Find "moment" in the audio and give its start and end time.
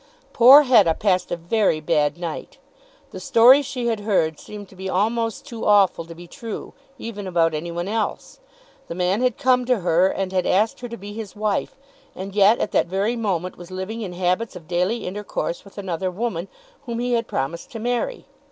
13.15-13.59